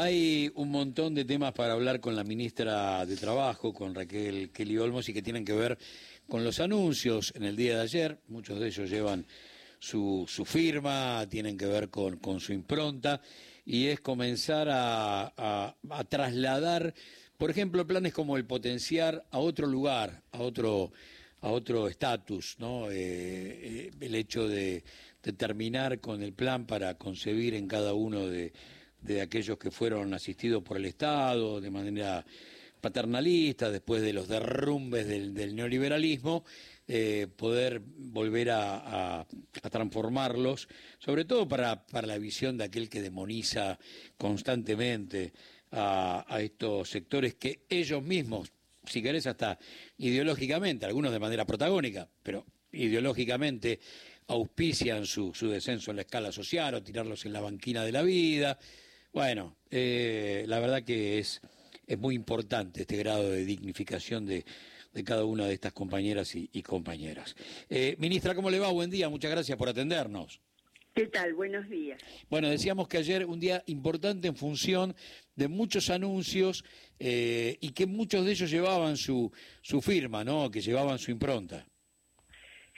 Hay 0.00 0.52
un 0.54 0.70
montón 0.70 1.12
de 1.16 1.24
temas 1.24 1.52
para 1.52 1.72
hablar 1.72 1.98
con 1.98 2.14
la 2.14 2.22
ministra 2.22 3.04
de 3.04 3.16
Trabajo, 3.16 3.74
con 3.74 3.96
Raquel 3.96 4.50
Kelly 4.50 4.78
Olmos, 4.78 5.08
y 5.08 5.12
que 5.12 5.22
tienen 5.22 5.44
que 5.44 5.54
ver 5.54 5.76
con 6.28 6.44
los 6.44 6.60
anuncios 6.60 7.32
en 7.34 7.42
el 7.42 7.56
día 7.56 7.78
de 7.78 7.82
ayer. 7.82 8.18
Muchos 8.28 8.60
de 8.60 8.68
ellos 8.68 8.88
llevan 8.88 9.26
su, 9.80 10.24
su 10.28 10.44
firma, 10.44 11.26
tienen 11.28 11.58
que 11.58 11.66
ver 11.66 11.88
con, 11.88 12.38
su 12.38 12.52
impronta, 12.52 13.20
y 13.66 13.86
es 13.86 13.98
comenzar 13.98 14.68
a, 14.70 15.74
trasladar, 16.08 16.94
por 17.36 17.50
ejemplo, 17.50 17.84
planes 17.84 18.12
como 18.12 18.36
el 18.36 18.44
potenciar 18.44 19.24
a 19.32 19.40
otro 19.40 19.66
lugar, 19.66 20.22
a 20.30 20.38
otro 20.38 20.92
a 21.40 21.50
otro 21.50 21.88
estatus, 21.88 22.56
¿no? 22.58 22.88
Eh, 22.88 22.96
eh, 22.96 23.90
el 24.00 24.14
hecho 24.14 24.46
de, 24.46 24.84
terminar 25.36 26.00
con 26.00 26.22
el 26.22 26.32
plan 26.32 26.66
para 26.66 26.94
concebir 26.94 27.54
en 27.54 27.66
cada 27.66 27.94
uno 27.94 28.28
de, 28.28 28.52
de, 29.00 29.20
aquellos 29.20 29.58
que 29.58 29.70
fueron 29.70 30.14
asistidos 30.14 30.62
por 30.62 30.76
el 30.76 30.84
Estado 30.84 31.60
de 31.60 31.70
manera 31.70 32.24
paternalista, 32.80 33.70
después 33.70 34.02
de 34.02 34.12
los 34.12 34.28
derrumbes 34.28 35.06
del, 35.06 35.54
neoliberalismo, 35.54 36.44
eh, 36.86 37.26
poder 37.36 37.80
volver 37.80 38.50
a, 38.50 39.26
transformarlos, 39.70 40.68
sobre 40.98 41.24
todo 41.24 41.48
para, 41.48 41.86
para 41.86 42.06
la 42.06 42.18
visión 42.18 42.56
de 42.56 42.64
aquel 42.64 42.88
que 42.88 43.02
demoniza 43.02 43.78
constantemente 44.16 45.32
a, 45.72 46.24
a 46.28 46.40
estos 46.40 46.88
sectores 46.88 47.34
que 47.34 47.64
ellos 47.68 48.02
mismos 48.02 48.52
si 48.88 49.02
querés, 49.02 49.26
hasta 49.26 49.58
ideológicamente, 49.98 50.86
algunos 50.86 51.12
de 51.12 51.18
manera 51.18 51.44
protagónica, 51.44 52.08
pero 52.22 52.46
ideológicamente 52.72 53.80
auspician 54.28 55.06
su, 55.06 55.32
su 55.34 55.48
descenso 55.48 55.90
en 55.90 55.96
la 55.96 56.02
escala 56.02 56.32
social 56.32 56.74
o 56.74 56.82
tirarlos 56.82 57.24
en 57.24 57.32
la 57.32 57.40
banquina 57.40 57.84
de 57.84 57.92
la 57.92 58.02
vida. 58.02 58.58
Bueno, 59.12 59.56
eh, 59.70 60.44
la 60.46 60.60
verdad 60.60 60.82
que 60.82 61.18
es, 61.18 61.40
es 61.86 61.98
muy 61.98 62.14
importante 62.14 62.82
este 62.82 62.96
grado 62.96 63.30
de 63.30 63.44
dignificación 63.44 64.26
de, 64.26 64.44
de 64.92 65.04
cada 65.04 65.24
una 65.24 65.46
de 65.46 65.54
estas 65.54 65.72
compañeras 65.72 66.34
y, 66.34 66.48
y 66.52 66.62
compañeras. 66.62 67.34
Eh, 67.70 67.96
ministra, 67.98 68.34
¿cómo 68.34 68.50
le 68.50 68.60
va? 68.60 68.70
Buen 68.70 68.90
día, 68.90 69.08
muchas 69.08 69.30
gracias 69.30 69.56
por 69.56 69.68
atendernos. 69.68 70.40
¿Qué 70.94 71.06
tal? 71.06 71.32
Buenos 71.34 71.68
días. 71.68 72.00
Bueno, 72.28 72.48
decíamos 72.48 72.88
que 72.88 72.98
ayer 72.98 73.24
un 73.24 73.38
día 73.38 73.62
importante 73.66 74.26
en 74.26 74.34
función 74.34 74.96
de 75.36 75.46
muchos 75.46 75.90
anuncios 75.90 76.64
eh, 76.98 77.56
y 77.60 77.70
que 77.70 77.86
muchos 77.86 78.24
de 78.24 78.32
ellos 78.32 78.50
llevaban 78.50 78.96
su, 78.96 79.32
su 79.62 79.80
firma, 79.80 80.24
¿no? 80.24 80.50
Que 80.50 80.60
llevaban 80.60 80.98
su 80.98 81.12
impronta. 81.12 81.64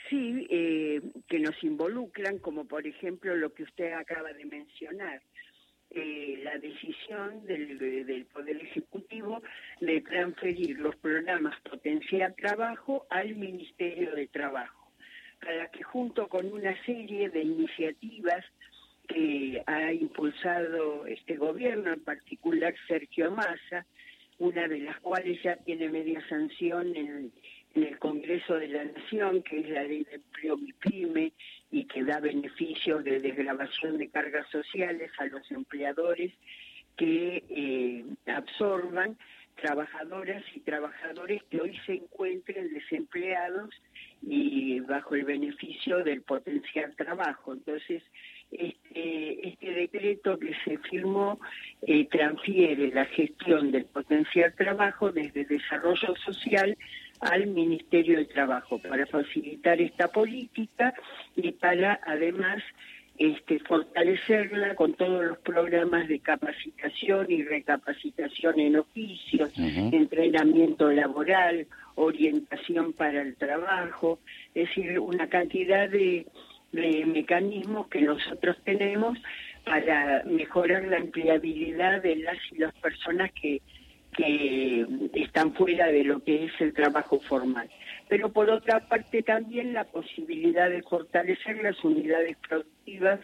Sí, 0.07 0.45
eh, 0.51 1.01
que 1.27 1.39
nos 1.39 1.55
involucran, 1.63 2.37
como 2.37 2.65
por 2.65 2.85
ejemplo 2.85 3.35
lo 3.35 3.53
que 3.53 3.63
usted 3.63 3.93
acaba 3.93 4.31
de 4.33 4.45
mencionar. 4.45 5.23
Eh, 5.93 6.39
la 6.41 6.57
decisión 6.57 7.45
del, 7.45 7.77
del, 7.77 8.25
Poder 8.27 8.55
Ejecutivo 8.55 9.43
de 9.81 9.99
transferir 9.99 10.79
los 10.79 10.95
programas 10.95 11.59
Potencial 11.69 12.33
Trabajo 12.35 13.05
al 13.09 13.35
Ministerio 13.35 14.15
de 14.15 14.27
Trabajo, 14.27 14.89
para 15.41 15.67
que 15.67 15.83
junto 15.83 16.29
con 16.29 16.45
una 16.45 16.81
serie 16.85 17.29
de 17.29 17.41
iniciativas 17.41 18.45
que 19.05 19.61
ha 19.67 19.91
impulsado 19.91 21.05
este 21.07 21.35
gobierno, 21.35 21.91
en 21.91 22.03
particular 22.05 22.73
Sergio 22.87 23.29
Massa, 23.29 23.85
una 24.39 24.69
de 24.69 24.79
las 24.79 24.97
cuales 25.01 25.43
ya 25.43 25.57
tiene 25.57 25.89
media 25.89 26.25
sanción 26.29 26.95
en, 26.95 27.33
en 27.75 27.83
el 27.83 27.99
Congreso 27.99 28.55
de 28.55 28.67
la 28.67 28.83
Nación, 28.85 29.43
que 29.43 29.59
es 29.59 29.69
la 29.69 29.83
ley 29.83 30.03
de 30.03 30.15
empleo 30.15 30.57
MIPYME 30.57 31.31
y 31.71 31.85
que 31.85 32.03
da 32.03 32.19
beneficios 32.19 33.03
de 33.03 33.19
desgrabación 33.19 33.97
de 33.97 34.09
cargas 34.09 34.49
sociales 34.49 35.11
a 35.19 35.25
los 35.25 35.49
empleadores 35.51 36.33
que 36.97 37.43
eh, 37.49 38.05
absorban 38.27 39.17
trabajadoras 39.55 40.43
y 40.55 40.59
trabajadores 40.61 41.43
que 41.49 41.61
hoy 41.61 41.77
se 41.85 41.93
encuentren 41.93 42.73
desempleados 42.73 43.69
y 44.21 44.79
bajo 44.81 45.15
el 45.15 45.23
beneficio 45.23 46.03
del 46.03 46.21
potencial 46.21 46.95
trabajo. 46.95 47.53
Entonces, 47.53 48.03
este, 48.51 49.47
este 49.47 49.71
decreto 49.71 50.37
que 50.37 50.53
se 50.65 50.77
firmó 50.79 51.39
eh, 51.83 52.07
transfiere 52.09 52.91
la 52.91 53.05
gestión 53.05 53.71
del 53.71 53.85
potencial 53.85 54.53
trabajo 54.55 55.11
desde 55.11 55.45
desarrollo 55.45 56.15
social 56.17 56.77
al 57.21 57.47
Ministerio 57.47 58.17
de 58.17 58.25
Trabajo 58.25 58.79
para 58.79 59.05
facilitar 59.05 59.79
esta 59.79 60.07
política 60.07 60.93
y 61.35 61.51
para 61.51 61.99
además 62.05 62.63
este, 63.17 63.59
fortalecerla 63.59 64.73
con 64.75 64.93
todos 64.95 65.23
los 65.23 65.37
programas 65.39 66.07
de 66.07 66.19
capacitación 66.19 67.27
y 67.29 67.43
recapacitación 67.43 68.59
en 68.59 68.77
oficios, 68.77 69.51
uh 69.57 69.61
-huh. 69.61 69.93
entrenamiento 69.93 70.91
laboral, 70.91 71.67
orientación 71.95 72.93
para 72.93 73.21
el 73.21 73.35
trabajo, 73.35 74.19
es 74.55 74.69
decir, 74.69 74.97
una 74.99 75.27
cantidad 75.27 75.87
de, 75.87 76.25
de 76.71 77.05
mecanismos 77.05 77.87
que 77.89 78.01
nosotros 78.01 78.57
tenemos 78.63 79.19
para 79.65 80.23
mejorar 80.23 80.83
la 80.85 80.97
empleabilidad 80.97 82.01
de 82.01 82.15
las 82.15 82.37
y 82.51 82.57
las 82.57 82.73
personas 82.75 83.31
que, 83.39 83.61
que 84.15 84.85
están 85.13 85.53
fuera 85.53 85.87
de 85.87 86.03
lo 86.03 86.23
que 86.23 86.45
es 86.45 86.51
el 86.59 86.73
trabajo 86.73 87.19
formal. 87.19 87.69
Pero 88.09 88.31
por 88.31 88.49
otra 88.49 88.87
parte 88.87 89.23
también 89.23 89.73
la 89.73 89.85
posibilidad 89.85 90.69
de 90.69 90.83
fortalecer 90.83 91.61
las 91.63 91.81
unidades 91.83 92.37
productivas 92.47 93.19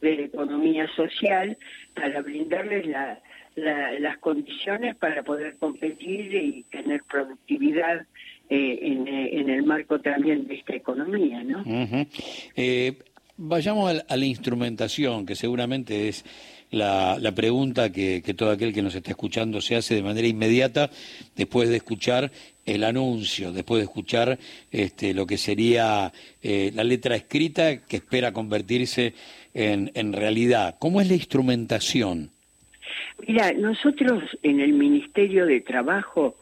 de 0.00 0.16
la 0.16 0.22
economía 0.22 0.88
social 0.96 1.56
para 1.94 2.20
brindarles 2.20 2.86
la, 2.86 3.20
la, 3.54 3.98
las 3.98 4.18
condiciones 4.18 4.96
para 4.96 5.22
poder 5.22 5.56
competir 5.56 6.34
y 6.34 6.62
tener 6.64 7.02
productividad 7.04 8.06
eh, 8.50 8.78
en, 8.82 9.08
en, 9.08 9.48
el 9.48 9.62
marco 9.62 10.00
también 10.00 10.46
de 10.46 10.56
esta 10.56 10.74
economía, 10.74 11.42
¿no? 11.42 11.62
Uh 11.62 12.06
eh, 12.56 12.98
vayamos 13.36 14.02
a 14.06 14.16
la, 14.16 14.26
instrumentación, 14.26 15.26
que 15.26 15.34
seguramente 15.34 16.08
es 16.08 16.24
la, 16.74 17.18
la 17.18 17.32
pregunta 17.32 17.90
que, 17.90 18.22
que, 18.24 18.34
todo 18.34 18.50
aquel 18.50 18.72
que 18.72 18.82
nos 18.82 18.94
está 18.94 19.10
escuchando 19.10 19.60
se 19.60 19.76
hace 19.76 19.94
de 19.94 20.02
manera 20.02 20.26
inmediata 20.26 20.90
después 21.36 21.68
de 21.68 21.76
escuchar 21.76 22.30
el 22.66 22.84
anuncio, 22.84 23.52
después 23.52 23.78
de 23.80 23.84
escuchar 23.84 24.38
este, 24.70 25.14
lo 25.14 25.26
que 25.26 25.38
sería 25.38 26.12
eh, 26.42 26.70
la 26.74 26.84
letra 26.84 27.16
escrita 27.16 27.84
que 27.86 27.96
espera 27.96 28.32
convertirse 28.32 29.14
en, 29.52 29.90
en 29.94 30.12
realidad. 30.12 30.76
¿Cómo 30.78 31.00
es 31.00 31.08
la 31.08 31.14
instrumentación? 31.14 32.30
Mira, 33.26 33.52
nosotros 33.52 34.22
en 34.42 34.60
el 34.60 34.72
Ministerio 34.72 35.46
de 35.46 35.60
Trabajo 35.60 36.36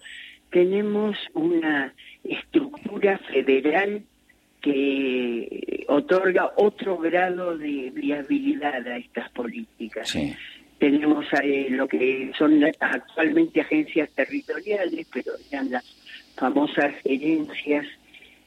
tenemos 0.51 1.17
una 1.35 1.95
estructura 2.25 3.19
federal 3.33 4.03
que 4.63 5.85
otorga 5.89 6.53
otro 6.57 6.97
grado 6.97 7.59
de 7.59 7.91
viabilidad 7.93 8.87
a 8.87 8.97
estas 8.97 9.29
políticas. 9.31 10.09
Sí. 10.09 10.33
Tenemos 10.79 11.27
eh, 11.43 11.67
lo 11.71 11.87
que 11.87 12.33
son 12.39 12.65
actualmente 12.81 13.61
agencias 13.61 14.09
territoriales, 14.11 15.07
pero 15.13 15.33
eran 15.51 15.71
las 15.71 15.85
famosas 16.37 16.95
gerencias 17.03 17.87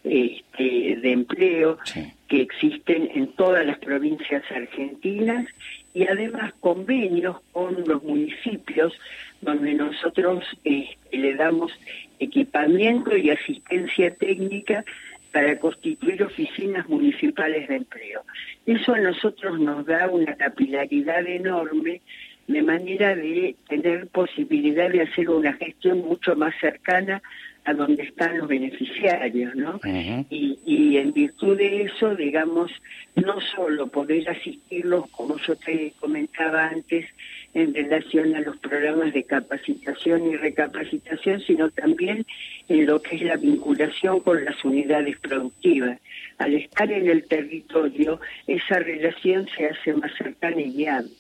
este, 0.04 0.98
de 1.02 1.12
empleo 1.12 1.78
sí. 1.84 2.12
que 2.28 2.42
existen 2.42 3.10
en 3.14 3.28
todas 3.34 3.66
las 3.66 3.80
provincias 3.80 4.44
argentinas 4.52 5.48
y 5.94 6.08
además 6.08 6.54
convenios 6.60 7.38
con 7.52 7.84
los 7.88 8.04
municipios 8.04 8.94
donde 9.42 9.74
nosotros 9.74 10.44
eh, 10.64 10.90
le 11.12 11.36
damos 11.36 11.72
equipamiento 12.20 13.16
y 13.18 13.30
asistencia 13.30 14.14
técnica 14.16 14.84
para 15.36 15.60
constituir 15.60 16.24
oficinas 16.24 16.88
municipales 16.88 17.68
de 17.68 17.76
empleo. 17.76 18.24
Eso 18.66 18.94
a 18.94 19.02
nosotros 19.02 19.60
nos 19.60 19.86
da 19.86 20.08
una 20.08 20.34
capilaridad 20.38 21.28
enorme 21.28 22.00
de 22.48 22.62
manera 22.62 23.14
de 23.14 23.54
tener 23.68 24.08
posibilidad 24.08 24.90
de 24.90 25.02
hacer 25.02 25.30
una 25.30 25.52
gestión 25.52 25.98
mucho 26.08 26.38
más 26.38 26.56
cercana 26.62 27.22
a 27.66 27.74
donde 27.74 28.04
están 28.04 28.38
los 28.38 28.48
beneficiarios, 28.48 29.54
¿no? 29.56 29.72
Uh 29.72 29.80
-huh. 29.80 30.26
y, 30.30 30.58
y, 30.66 30.98
en 31.00 31.12
virtud 31.12 31.58
de 31.58 31.82
eso, 31.82 32.16
digamos, 32.16 32.72
no 33.16 33.42
solo 33.42 33.88
poder 33.88 34.30
asistirlos, 34.30 35.10
como 35.12 35.38
yo 35.40 35.54
te 35.58 35.92
comentaba 36.00 36.68
antes, 36.68 37.08
en 37.56 37.74
relación 37.74 38.36
a 38.36 38.42
los 38.42 38.58
programas 38.58 39.14
de 39.14 39.24
capacitación 39.24 40.30
y 40.30 40.36
recapacitación, 40.36 41.40
sino 41.40 41.72
también 41.72 42.26
en 42.68 42.86
lo 42.86 43.02
que 43.02 43.16
es 43.16 43.22
la 43.22 43.38
vinculación 43.38 44.20
con 44.20 44.44
las 44.44 44.64
unidades 44.66 45.18
productivas. 45.20 45.98
Al 46.38 46.54
estar 46.54 46.92
en 46.92 47.10
el 47.10 47.24
territorio, 47.24 48.20
esa 48.46 48.80
relación 48.80 49.48
se 49.58 49.68
hace 49.68 49.94
más 49.94 50.12
cercana 50.18 50.62
y 50.62 50.70
viable. 50.72 51.12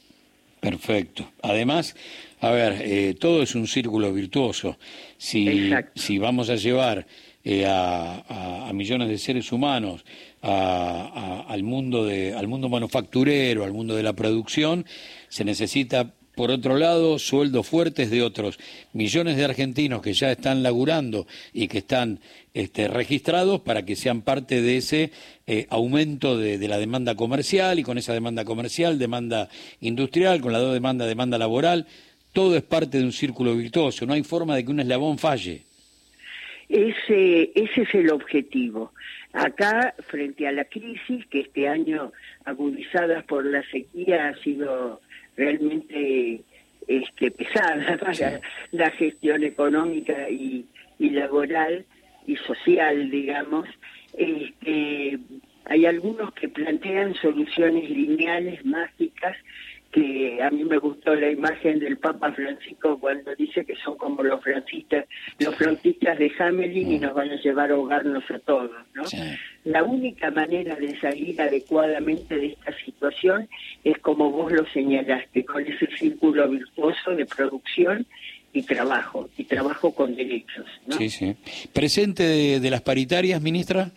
Perfecto. 0.60 1.32
Además, 1.42 1.96
a 2.42 2.52
ver, 2.52 2.82
eh, 2.82 3.16
todo 3.18 3.42
es 3.42 3.56
un 3.56 3.66
círculo 3.66 4.12
virtuoso. 4.12 4.78
Si, 5.18 5.72
si 5.96 6.18
vamos 6.18 6.50
a 6.50 6.56
llevar 6.56 7.08
eh, 7.46 7.66
a, 7.66 8.26
a, 8.28 8.70
a, 8.70 8.74
millones 8.74 9.08
de 9.08 9.18
seres 9.20 9.52
humanos 9.54 10.04
a, 10.42 11.46
al 11.48 11.64
mundo 11.64 12.04
de, 12.04 12.34
al 12.34 12.48
mundo 12.50 12.68
manufacturero, 12.68 13.64
al 13.64 13.72
mundo 13.72 13.96
de 13.96 14.04
la 14.04 14.14
producción, 14.14 14.86
se 15.30 15.46
necesita 15.46 16.14
por 16.36 16.52
otro 16.52 16.78
lado, 16.78 17.18
sueldos 17.18 17.68
fuertes 17.68 18.12
de 18.12 18.22
otros 18.22 18.60
millones 18.94 19.38
de 19.38 19.46
argentinos 19.46 20.02
que 20.02 20.14
ya 20.14 20.32
están 20.32 20.64
laburando 20.64 21.28
y 21.54 21.68
que 21.68 21.80
están 21.80 22.20
este, 22.54 22.88
registrados 22.88 23.62
para 23.62 23.86
que 23.86 23.96
sean 23.96 24.22
parte 24.22 24.62
de 24.62 24.78
ese 24.78 25.12
eh, 25.48 25.68
aumento 25.70 26.38
de, 26.38 26.58
la 26.68 26.78
demanda 26.78 27.16
comercial 27.16 27.80
y 27.80 27.84
con 27.84 27.98
esa 27.98 28.14
demanda 28.14 28.46
comercial, 28.46 29.00
demanda 29.00 29.50
industrial, 29.82 30.42
con 30.42 30.54
la 30.54 30.60
demanda, 30.60 31.06
demanda 31.06 31.38
laboral. 31.38 31.88
Todo 32.34 32.58
es 32.58 32.64
parte 32.64 32.98
de 32.98 33.06
un 33.06 33.14
círculo 33.14 33.56
virtuoso. 33.56 34.06
No 34.06 34.14
hay 34.14 34.24
forma 34.24 34.56
de 34.56 34.66
que 34.66 34.72
un 34.72 34.80
eslabón 34.80 35.18
falle. 35.18 35.64
Ese, 36.68 37.52
ese 37.56 37.82
es 37.82 37.94
el 37.94 38.12
objetivo. 38.12 38.92
Acá, 39.34 39.94
frente 40.08 40.48
a 40.48 40.52
la 40.52 40.66
crisis, 40.66 41.26
que 41.28 41.42
este 41.42 41.68
año, 41.68 42.12
agudizada 42.46 43.22
por 43.24 43.46
la 43.46 43.64
sequía, 43.70 44.30
ha 44.30 44.38
sido 44.42 45.02
realmente 45.36 46.42
este, 46.88 47.32
pesada 47.32 47.98
para 48.00 48.42
la 48.72 48.90
gestión 48.92 49.44
económica 49.44 50.30
y, 50.30 50.66
y, 51.00 51.10
laboral 51.10 51.86
y 52.28 52.36
social, 52.38 53.10
digamos, 53.10 53.68
este, 54.18 55.20
hay 55.66 55.86
algunos 55.86 56.34
que 56.34 56.50
plantean 56.50 57.16
soluciones 57.16 57.90
lineales, 57.90 58.64
mágicas, 58.66 59.36
que 59.96 60.44
a 60.44 60.50
mí 60.50 60.66
me 60.66 60.78
gustó 60.78 61.16
la 61.16 61.32
imagen 61.32 61.80
del 61.80 61.98
Papa 61.98 62.34
Francisco 62.34 63.00
cuando 63.00 63.34
dice 63.36 63.64
que 63.64 63.76
son 63.78 63.96
como 63.98 64.24
los 64.24 64.44
francistas, 64.44 65.06
los 65.40 65.56
frontistas 65.56 66.20
de 66.20 66.30
Hamelin 66.38 66.92
y 66.92 67.00
nos 67.00 67.14
van 67.14 67.30
a 67.30 67.36
llevar 67.38 67.72
a 67.72 67.76
ahogarnos 67.76 68.30
a 68.30 68.40
todos, 68.40 68.72
¿no? 68.94 69.04
La 69.64 69.86
única 69.86 70.32
manera 70.32 70.76
de 70.76 71.00
salir 71.00 71.42
adecuadamente 71.42 72.36
de 72.36 72.48
esta 72.48 72.78
situación 72.84 73.48
es 73.86 73.98
como 74.00 74.32
vos 74.32 74.52
lo 74.52 74.66
señalaste, 74.72 75.46
con 75.46 75.66
ese 75.66 75.88
círculo 75.98 76.50
virtuoso 76.50 77.12
de 77.12 77.26
producción 77.26 78.06
y 78.52 78.64
trabajo, 78.64 79.30
y 79.38 79.46
trabajo 79.46 79.96
con 79.96 80.14
derechos. 80.14 80.66
¿no? 80.88 80.98
Sí, 80.98 81.10
sí. 81.10 81.38
¿Presente 81.72 82.60
de 82.60 82.70
las 82.70 82.82
paritarias, 82.82 83.42
ministra? 83.42 83.92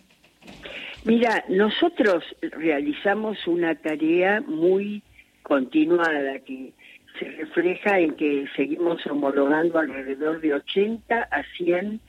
Mira, 1.03 1.43
nosotros 1.49 2.23
realizamos 2.41 3.45
una 3.47 3.75
tarea 3.75 4.39
muy 4.47 5.03
continuada 5.49 6.39
que 6.39 6.73
se 7.17 7.25
refleja 7.25 7.99
en 7.99 8.13
que 8.13 8.45
seguimos 8.55 9.03
homologando 9.07 9.79
alrededor 9.79 10.39
de 10.41 10.53
80 10.53 11.21
a 11.23 11.43
100 11.57 11.99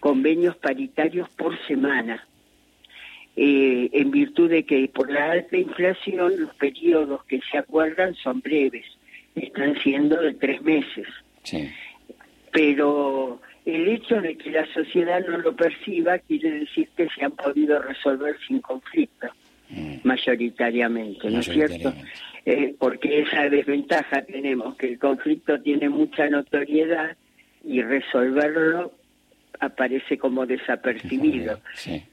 convenios 0.00 0.56
paritarios 0.56 1.28
por 1.36 1.54
semana, 1.66 2.26
eh, 3.36 3.90
en 3.92 4.10
virtud 4.10 4.48
de 4.48 4.64
que 4.64 4.88
por 4.88 5.12
la 5.12 5.32
alta 5.32 5.58
inflación 5.58 6.40
los 6.40 6.54
periodos 6.54 7.22
que 7.26 7.40
se 7.50 7.58
acuerdan 7.58 8.14
son 8.14 8.40
breves, 8.40 8.86
están 9.34 9.76
siendo 9.82 10.20
de 10.20 10.32
tres 10.34 10.62
meses. 10.62 11.06
Pero 12.50 13.40
el 13.66 13.88
hecho 13.88 14.22
de 14.22 14.36
que 14.38 14.50
la 14.50 14.66
sociedad 14.72 15.20
no 15.28 15.36
lo 15.36 15.54
perciba 15.54 16.18
quiere 16.18 16.50
decir 16.50 16.88
que 16.96 17.08
se 17.10 17.24
han 17.26 17.32
podido 17.32 17.80
resolver 17.80 18.36
sin 18.48 18.60
conflicto, 18.60 19.28
mm. 19.68 19.96
mayoritariamente, 20.02 21.30
¿no 21.30 21.40
es 21.40 21.46
cierto? 21.46 21.92
Eh, 22.46 22.74
porque 22.78 23.20
esa 23.20 23.48
desventaja 23.50 24.22
tenemos, 24.22 24.76
que 24.76 24.88
el 24.88 24.98
conflicto 24.98 25.60
tiene 25.60 25.88
mucha 25.88 26.28
notoriedad 26.28 27.16
y 27.64 27.82
resolverlo 27.82 28.92
aparece 29.60 30.16
como 30.16 30.46
desapercibido, 30.46 31.60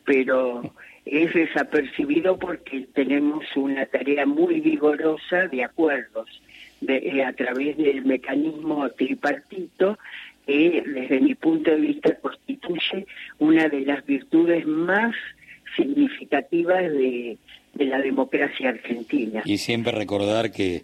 pero 0.03 0.73
es 1.05 1.33
desapercibido 1.33 2.37
porque 2.37 2.87
tenemos 2.93 3.45
una 3.55 3.85
tarea 3.85 4.25
muy 4.25 4.59
vigorosa 4.59 5.47
de 5.47 5.63
acuerdos 5.63 6.41
eh, 6.85 7.23
a 7.23 7.31
través 7.31 7.77
del 7.77 8.03
mecanismo 8.03 8.89
tripartito 8.89 9.97
que 10.45 10.83
desde 10.85 11.21
mi 11.21 11.35
punto 11.35 11.71
de 11.71 11.77
vista 11.77 12.15
constituye 12.15 13.05
una 13.39 13.69
de 13.69 13.81
las 13.81 14.05
virtudes 14.05 14.65
más 14.65 15.15
significativas 15.75 16.83
de, 16.91 17.37
de 17.77 17.85
la 17.85 17.99
democracia 17.99 18.69
argentina. 18.69 19.43
Y 19.45 19.57
siempre 19.57 19.91
recordar 19.91 20.51
que, 20.51 20.83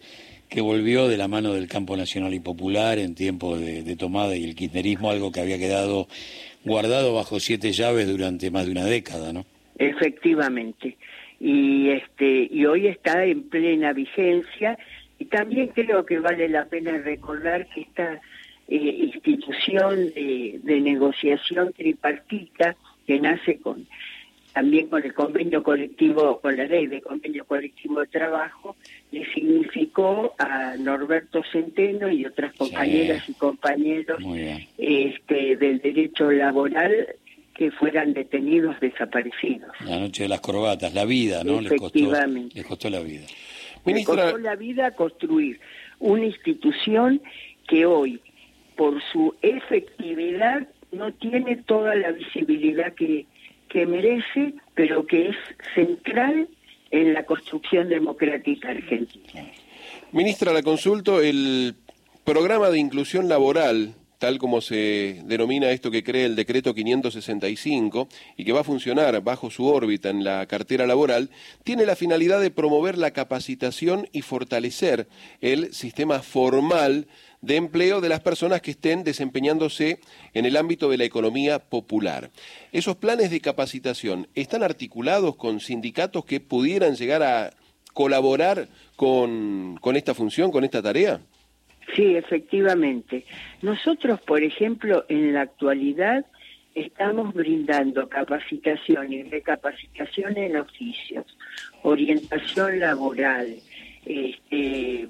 que 0.50 0.62
volvió 0.62 1.08
de 1.08 1.18
la 1.18 1.28
mano 1.28 1.54
del 1.54 1.68
campo 1.68 1.98
nacional 1.98 2.34
y 2.34 2.40
popular 2.40 3.00
en 3.00 3.16
tiempo 3.16 3.58
de, 3.58 3.96
tomada 3.96 4.36
y 4.36 4.44
el 4.44 4.56
kirchnerismo, 4.56 5.10
algo 5.10 5.32
que 5.32 5.42
había 5.42 5.58
quedado 5.58 6.08
guardado 6.64 7.16
bajo 7.16 7.40
siete 7.40 7.72
llaves 7.72 8.08
durante 8.08 8.52
más 8.52 8.66
de 8.66 8.72
una 8.72 8.86
década, 8.86 9.34
¿no? 9.34 9.46
Efectivamente. 9.78 10.98
Y, 11.40 11.90
este, 11.90 12.48
y 12.52 12.66
hoy 12.66 12.88
está 12.88 13.26
en 13.26 13.50
plena 13.50 13.92
vigencia 13.94 14.78
y 15.18 15.26
también 15.26 15.68
creo 15.68 16.06
que 16.06 16.20
vale 16.20 16.48
la 16.48 16.66
pena 16.66 16.98
recordar 17.00 17.68
que 17.70 17.82
esta 17.82 18.22
eh, 18.68 18.78
institución 18.78 20.14
de, 20.14 20.60
de 20.64 20.80
negociación 20.80 21.74
tripartita 21.74 22.76
que 23.06 23.20
nace 23.20 23.58
con 23.58 23.88
también 24.54 24.88
con 24.88 25.04
el 25.04 25.14
convenio 25.14 25.64
colectivo, 25.64 26.40
con 26.40 26.56
la 26.56 26.66
ley 26.66 26.86
de 26.86 27.02
convenio 27.02 27.44
colectivo 27.46 28.02
de 28.02 28.08
trabajo, 28.08 28.76
le 29.12 29.26
significó 29.34 30.36
a 30.38 30.76
Norberto 30.78 31.42
Centeno 31.52 32.10
y 32.10 32.26
otras 32.26 32.54
compañeras 32.54 33.28
y 33.28 33.34
compañeros 33.34 34.20
este, 34.78 35.56
del 35.58 35.80
derecho 35.80 36.32
laboral 36.32 37.16
que 37.56 37.72
fueran 37.72 38.14
detenidos 38.14 38.80
desaparecidos. 38.80 39.72
La 39.86 40.00
noche 40.00 40.24
de 40.24 40.30
las 40.30 40.42
corbatas, 40.42 40.94
la 40.94 41.06
vida, 41.06 41.44
¿no? 41.44 41.60
Les 41.60 41.74
costó, 41.74 42.00
les 42.00 42.66
costó 42.66 42.90
la 42.90 43.00
vida. 43.00 43.26
Ministra... 43.86 44.16
Les 44.16 44.24
costó 44.24 44.38
la 44.38 44.56
vida 44.56 44.92
construir 44.92 45.60
una 46.00 46.26
institución 46.26 47.22
que 47.68 47.86
hoy, 47.86 48.22
por 48.76 49.02
su 49.12 49.36
efectividad, 49.42 50.68
no 50.92 51.12
tiene 51.14 51.58
toda 51.58 51.96
la 51.96 52.12
visibilidad 52.12 52.94
que, 52.94 53.26
que 53.74 53.88
merece, 53.88 54.54
pero 54.76 55.06
que 55.08 55.30
es 55.30 55.36
central 55.74 56.48
en 56.92 57.14
la 57.14 57.26
construcción 57.26 57.90
democrática 57.90 58.70
argentina. 58.70 59.52
Ministra, 60.12 60.54
la 60.54 60.62
consulto, 60.62 61.20
el 61.20 61.74
programa 62.24 62.70
de 62.70 62.78
inclusión 62.78 63.28
laboral, 63.28 63.96
tal 64.24 64.38
como 64.38 64.62
se 64.62 65.22
denomina 65.26 65.72
esto 65.72 65.92
que 65.92 66.02
cree 66.02 66.24
el 66.24 66.38
decreto 66.38 66.74
565 66.74 68.08
y 68.38 68.46
que 68.46 68.54
va 68.54 68.62
a 68.62 68.64
funcionar 68.64 69.22
bajo 69.22 69.52
su 69.52 69.66
órbita 69.66 70.10
en 70.10 70.24
la 70.24 70.46
cartera 70.46 70.88
laboral, 70.88 71.30
tiene 71.66 71.86
la 71.86 71.98
finalidad 71.98 72.40
de 72.40 72.50
promover 72.50 72.98
la 72.98 73.12
capacitación 73.12 74.08
y 74.14 74.22
fortalecer 74.22 75.10
el 75.42 75.74
sistema 75.74 76.20
formal 76.20 77.08
de 77.42 77.58
empleo 77.58 78.00
de 78.00 78.08
las 78.08 78.22
personas 78.22 78.62
que 78.62 78.72
estén 78.72 79.04
desempeñándose 79.04 80.00
en 80.34 80.46
el 80.46 80.56
ámbito 80.56 80.90
de 80.90 81.00
la 81.00 81.04
economía 81.04 81.60
popular. 81.60 82.32
¿Esos 82.72 82.96
planes 82.96 83.30
de 83.30 83.42
capacitación 83.42 84.30
están 84.36 84.64
articulados 84.64 85.36
con 85.36 85.60
sindicatos 85.60 86.24
que 86.24 86.40
pudieran 86.40 86.96
llegar 86.96 87.24
a 87.24 87.50
colaborar 87.92 88.70
con, 88.96 89.78
con 89.82 89.98
esta 89.98 90.14
función, 90.14 90.50
con 90.50 90.64
esta 90.64 90.82
tarea? 90.82 91.20
Sí, 91.96 92.16
efectivamente. 92.16 93.26
Nosotros, 93.62 94.20
por 94.22 94.42
ejemplo, 94.42 95.06
en 95.10 95.34
la 95.34 95.42
actualidad 95.42 96.26
estamos 96.76 97.34
brindando 97.34 98.10
capacitación 98.10 99.14
y 99.14 99.24
recapacitación 99.24 100.38
en 100.38 100.58
oficios, 100.58 101.26
orientación 101.84 102.80
laboral, 102.80 103.56
este, 104.06 105.08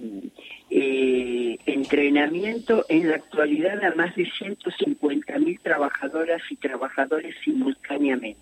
eh, 0.70 1.58
entrenamiento 1.66 2.86
en 2.90 3.10
la 3.10 3.16
actualidad 3.16 3.84
a 3.84 3.96
más 3.96 4.16
de 4.16 4.30
150 4.30 5.40
mil 5.40 5.60
trabajadoras 5.60 6.42
y 6.50 6.56
trabajadores 6.58 7.36
simultáneamente. 7.44 8.40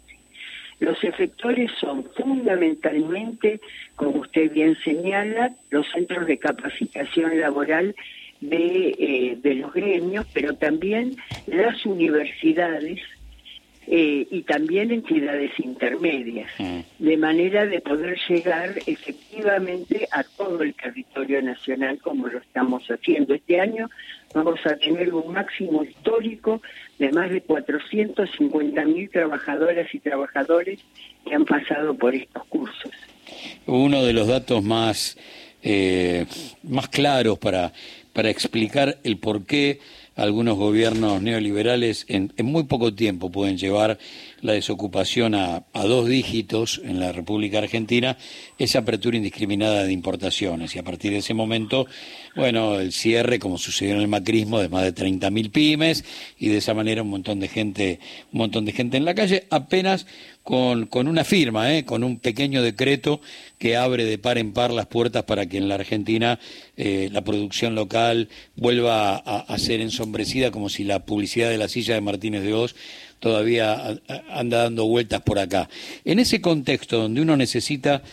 Los 0.79 1.03
efectores 1.03 1.71
son 1.79 2.05
fundamentalmente, 2.15 3.61
como 3.95 4.21
usted 4.21 4.51
bien 4.51 4.75
señala, 4.83 5.53
los 5.69 5.85
centros 5.91 6.25
de 6.25 6.39
capacitación 6.39 7.39
laboral 7.39 7.95
de, 8.41 8.95
eh, 8.99 9.37
de 9.41 9.55
los 9.55 9.73
gremios, 9.73 10.25
pero 10.33 10.55
también 10.55 11.15
las 11.47 11.85
universidades 11.85 12.99
eh, 13.87 14.27
y 14.29 14.43
también 14.43 14.91
entidades 14.91 15.51
intermedias, 15.59 16.51
mm. 16.59 16.79
de 16.99 17.17
manera 17.17 17.65
de 17.65 17.81
poder 17.81 18.17
llegar 18.29 18.75
efectivamente 18.85 20.07
a 20.11 20.23
todo 20.23 20.61
el 20.61 20.75
territorio 20.75 21.41
nacional 21.41 21.99
como 21.99 22.27
lo 22.27 22.37
estamos 22.37 22.83
haciendo. 22.87 23.33
Este 23.33 23.59
año 23.59 23.89
vamos 24.35 24.59
a 24.65 24.75
tener 24.77 25.11
un 25.13 25.33
máximo 25.33 25.83
histórico 25.83 26.61
de 26.99 27.11
más 27.11 27.31
de 27.31 27.41
450 27.41 28.85
mil 28.85 29.09
trabajadoras 29.09 29.93
y 29.93 29.99
trabajadores 29.99 30.79
que 31.25 31.33
han 31.33 31.45
pasado 31.45 31.95
por 31.95 32.13
estos 32.13 32.45
cursos. 32.45 32.91
Uno 33.65 34.03
de 34.03 34.13
los 34.13 34.27
datos 34.27 34.63
más 34.63 35.17
eh, 35.63 36.25
más 36.63 36.87
claros 36.87 37.37
para, 37.37 37.71
para 38.13 38.29
explicar 38.29 38.99
el 39.03 39.17
por 39.17 39.45
qué 39.45 39.79
algunos 40.15 40.57
gobiernos 40.57 41.21
neoliberales 41.21 42.05
en, 42.09 42.33
muy 42.43 42.63
poco 42.63 42.93
tiempo 42.93 43.31
pueden 43.31 43.57
llevar 43.57 43.97
la 44.41 44.53
desocupación 44.53 45.35
a, 45.35 45.63
dos 45.73 46.07
dígitos 46.07 46.81
en 46.83 46.99
la 46.99 47.11
República 47.11 47.59
Argentina, 47.59 48.17
esa 48.57 48.79
apertura 48.79 49.17
indiscriminada 49.17 49.83
de 49.83 49.93
importaciones. 49.93 50.75
Y 50.75 50.79
a 50.79 50.83
partir 50.83 51.11
de 51.11 51.19
ese 51.19 51.33
momento, 51.33 51.87
bueno, 52.35 52.79
el 52.79 52.91
cierre, 52.91 53.39
como 53.39 53.57
sucedió 53.57 53.95
en 53.95 54.01
el 54.01 54.07
macrismo, 54.07 54.59
de 54.59 54.69
más 54.69 54.83
de 54.83 54.93
30.000 54.93 55.51
pymes 55.51 56.03
y 56.37 56.49
de 56.49 56.57
esa 56.57 56.73
manera 56.73 57.03
un 57.03 57.09
montón 57.09 57.39
de 57.39 57.47
gente, 57.47 57.99
un 58.31 58.39
montón 58.39 58.65
de 58.65 58.73
gente 58.73 58.97
en 58.97 59.05
la 59.05 59.15
calle, 59.15 59.45
apenas 59.49 60.07
con, 60.51 60.85
con 60.87 61.07
una 61.07 61.23
firma, 61.23 61.73
¿eh? 61.73 61.85
con 61.85 62.03
un 62.03 62.19
pequeño 62.19 62.61
decreto 62.61 63.21
que 63.57 63.77
abre 63.77 64.03
de 64.03 64.17
par 64.17 64.37
en 64.37 64.51
par 64.51 64.71
las 64.71 64.85
puertas 64.85 65.23
para 65.23 65.45
que 65.45 65.55
en 65.55 65.69
la 65.69 65.75
Argentina 65.75 66.41
eh, 66.75 67.07
la 67.09 67.21
producción 67.21 67.73
local 67.73 68.27
vuelva 68.57 69.15
a, 69.15 69.57
ser 69.57 69.79
ensombrecida 69.79 70.51
como 70.51 70.67
si 70.67 70.83
la 70.83 71.05
publicidad 71.05 71.49
de 71.49 71.57
la 71.57 71.69
silla 71.69 71.93
de 71.93 72.01
Martínez 72.01 72.43
de 72.43 72.53
Oz 72.53 72.75
todavía 73.21 73.97
anda 74.29 74.63
dando 74.63 74.87
vueltas 74.87 75.21
por 75.21 75.39
acá. 75.39 75.69
En 76.03 76.19
ese 76.19 76.41
contexto 76.41 76.97
donde 76.97 77.21
uno 77.21 77.37
necesita 77.37 78.03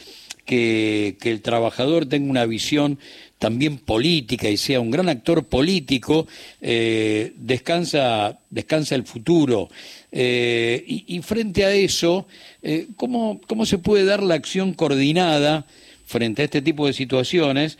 que, 0.45 1.17
el 1.21 1.43
trabajador 1.43 2.07
tenga 2.07 2.31
una 2.31 2.47
visión 2.47 3.01
también 3.39 3.79
política 3.79 4.49
y 4.49 4.57
sea 4.57 4.81
un 4.81 4.91
gran 4.91 5.09
actor 5.09 5.45
político, 5.45 6.27
eh, 6.61 7.33
descansa, 7.37 8.39
descansa 8.51 8.95
el 8.95 9.05
futuro. 9.05 9.69
Eh, 10.11 10.85
y, 10.87 11.21
frente 11.23 11.65
a 11.65 11.73
eso, 11.73 12.27
eh, 12.63 12.89
¿cómo, 12.97 13.41
¿cómo 13.47 13.67
se 13.67 13.79
puede 13.79 14.05
dar 14.05 14.23
la 14.23 14.35
acción 14.35 14.75
coordinada 14.75 15.67
frente 16.07 16.43
a 16.43 16.45
este 16.47 16.63
tipo 16.63 16.87
de 16.87 16.93
situaciones 16.93 17.79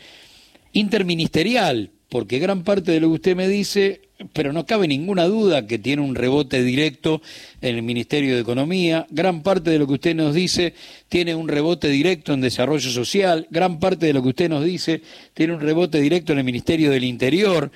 interministerial? 0.73 1.91
Porque 2.07 2.39
gran 2.39 2.63
parte 2.63 2.91
de 2.91 2.99
lo 2.99 3.07
que 3.07 3.13
usted 3.15 3.35
me 3.35 3.47
dice 3.47 4.01
pero 4.33 4.51
no 4.51 4.65
cabe 4.65 4.87
ninguna 4.87 5.25
duda 5.25 5.65
que 5.65 5.79
tiene 5.79 6.01
un 6.01 6.15
rebote 6.15 6.61
directo 6.63 7.21
en 7.61 7.75
el 7.75 7.83
Ministerio 7.83 8.35
de 8.35 8.41
Economía, 8.41 9.07
gran 9.09 9.43
parte 9.43 9.69
de 9.69 9.79
lo 9.79 9.87
que 9.87 9.93
usted 9.93 10.15
nos 10.15 10.35
dice 10.35 10.73
tiene 11.07 11.35
un 11.35 11.47
rebote 11.47 11.87
directo 11.87 12.33
en 12.33 12.41
desarrollo 12.41 12.89
social, 12.89 13.47
gran 13.49 13.79
parte 13.79 14.07
de 14.07 14.13
lo 14.13 14.21
que 14.21 14.29
usted 14.29 14.49
nos 14.49 14.63
dice 14.63 15.01
tiene 15.33 15.53
un 15.53 15.61
rebote 15.61 16.01
directo 16.01 16.33
en 16.33 16.39
el 16.39 16.43
Ministerio 16.43 16.91
del 16.91 17.03
Interior. 17.03 17.71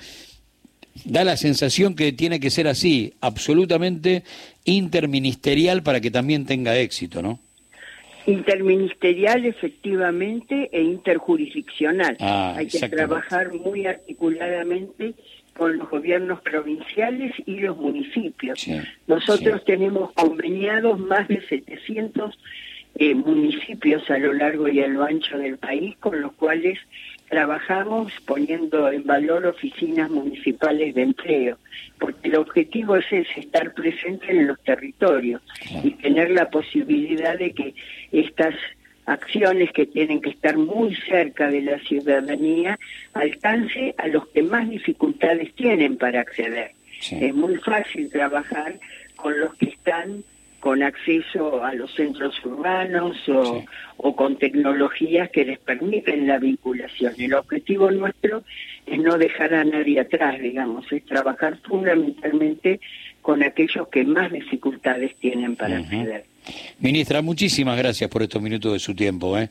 Da 1.04 1.24
la 1.24 1.36
sensación 1.36 1.96
que 1.96 2.12
tiene 2.12 2.38
que 2.38 2.50
ser 2.50 2.68
así, 2.68 3.14
absolutamente 3.20 4.22
interministerial 4.64 5.82
para 5.82 6.00
que 6.00 6.12
también 6.12 6.46
tenga 6.46 6.78
éxito, 6.78 7.20
¿no? 7.20 7.40
Interministerial, 8.26 9.44
efectivamente, 9.44 10.70
e 10.72 10.82
interjurisdiccional. 10.82 12.16
Ah, 12.20 12.54
Hay 12.56 12.68
que 12.68 12.88
trabajar 12.88 13.52
muy 13.52 13.86
articuladamente 13.86 15.14
con 15.56 15.78
los 15.78 15.88
gobiernos 15.88 16.40
provinciales 16.40 17.32
y 17.46 17.60
los 17.60 17.76
municipios. 17.76 18.66
Nosotros 19.06 19.64
tenemos 19.64 20.12
conveniados 20.12 20.98
más 20.98 21.28
de 21.28 21.40
700 21.42 22.36
eh, 22.96 23.14
municipios 23.14 24.08
a 24.10 24.18
lo 24.18 24.32
largo 24.32 24.68
y 24.68 24.80
a 24.80 24.88
lo 24.88 25.04
ancho 25.04 25.36
del 25.38 25.58
país 25.58 25.96
con 25.98 26.20
los 26.20 26.32
cuales 26.32 26.78
trabajamos 27.34 28.12
poniendo 28.26 28.92
en 28.92 29.04
valor 29.04 29.44
oficinas 29.44 30.08
municipales 30.08 30.94
de 30.94 31.02
empleo, 31.02 31.58
porque 31.98 32.28
el 32.28 32.36
objetivo 32.36 32.94
es 32.94 33.06
estar 33.10 33.74
presente 33.74 34.30
en 34.30 34.46
los 34.46 34.60
territorios 34.60 35.42
y 35.82 35.90
tener 35.94 36.30
la 36.30 36.48
posibilidad 36.48 37.36
de 37.36 37.50
que 37.50 37.74
estas 38.12 38.54
acciones 39.06 39.72
que 39.72 39.84
tienen 39.84 40.20
que 40.20 40.30
estar 40.30 40.56
muy 40.56 40.94
cerca 40.94 41.50
de 41.50 41.62
la 41.62 41.80
ciudadanía 41.80 42.78
alcance 43.14 43.96
a 43.98 44.06
los 44.06 44.28
que 44.28 44.44
más 44.44 44.70
dificultades 44.70 45.52
tienen 45.56 45.96
para 45.96 46.20
acceder. 46.20 46.70
Es 47.10 47.34
muy 47.34 47.56
fácil 47.56 48.10
trabajar 48.10 48.78
con 49.16 49.40
los 49.40 49.52
que 49.56 49.70
están 49.70 50.22
con 50.64 50.82
acceso 50.82 51.62
a 51.62 51.74
los 51.74 51.94
centros 51.94 52.42
urbanos 52.42 53.18
o, 53.28 53.62
o, 53.98 54.16
con 54.16 54.38
tecnologías 54.38 55.28
que 55.28 55.44
les 55.44 55.58
permiten 55.58 56.26
la 56.26 56.38
vinculación. 56.38 57.12
El 57.18 57.34
objetivo 57.34 57.90
nuestro 57.90 58.44
es 58.86 58.98
no 58.98 59.18
dejar 59.18 59.52
a 59.52 59.62
nadie 59.62 60.00
atrás, 60.00 60.40
digamos, 60.40 60.90
es 60.90 61.04
trabajar 61.04 61.58
fundamentalmente 61.68 62.80
con 63.20 63.42
aquellos 63.42 63.88
que 63.88 64.04
más 64.04 64.32
dificultades 64.32 65.14
tienen 65.16 65.54
para 65.54 65.80
acceder. 65.80 66.24
Ministra, 66.78 67.20
muchísimas 67.20 67.76
gracias 67.76 68.08
por 68.08 68.22
estos 68.22 68.40
minutos 68.40 68.72
de 68.72 68.78
su 68.78 68.94
tiempo, 68.94 69.36
¿eh? 69.36 69.50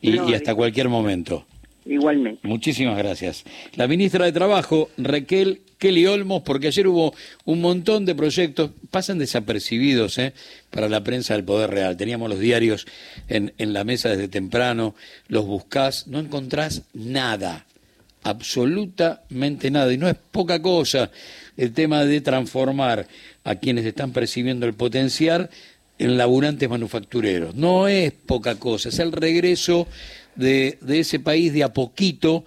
y, 0.00 0.34
hasta 0.34 0.56
cualquier 0.56 0.88
momento. 0.88 1.46
Igualmente. 1.88 2.46
Muchísimas 2.46 2.98
gracias. 2.98 3.44
La 3.74 3.88
ministra 3.88 4.26
de 4.26 4.32
Trabajo, 4.32 4.90
Raquel 4.98 5.62
Kelly 5.78 6.06
Olmos, 6.06 6.42
porque 6.42 6.66
ayer 6.66 6.86
hubo 6.86 7.14
un 7.46 7.60
montón 7.60 8.04
de 8.04 8.14
proyectos, 8.14 8.72
pasan 8.90 9.18
desapercibidos 9.18 10.18
¿eh? 10.18 10.34
para 10.70 10.88
la 10.88 11.02
prensa 11.02 11.34
del 11.34 11.44
Poder 11.44 11.70
Real. 11.70 11.96
Teníamos 11.96 12.28
los 12.28 12.40
diarios 12.40 12.86
en, 13.28 13.54
en 13.56 13.72
la 13.72 13.84
mesa 13.84 14.10
desde 14.10 14.28
temprano, 14.28 14.94
los 15.28 15.46
buscás, 15.46 16.06
no 16.08 16.18
encontrás 16.18 16.82
nada, 16.92 17.64
absolutamente 18.22 19.70
nada. 19.70 19.90
Y 19.92 19.96
no 19.96 20.08
es 20.08 20.16
poca 20.30 20.60
cosa 20.60 21.10
el 21.56 21.72
tema 21.72 22.04
de 22.04 22.20
transformar 22.20 23.06
a 23.44 23.54
quienes 23.54 23.86
están 23.86 24.12
percibiendo 24.12 24.66
el 24.66 24.74
potencial 24.74 25.48
en 25.98 26.18
laburantes 26.18 26.68
manufactureros. 26.68 27.54
No 27.54 27.88
es 27.88 28.12
poca 28.12 28.56
cosa, 28.56 28.90
es 28.90 28.98
el 28.98 29.12
regreso 29.12 29.88
de, 30.38 30.78
ese 30.88 31.18
país 31.18 31.52
de 31.52 31.62
a 31.62 31.72
poquito 31.72 32.44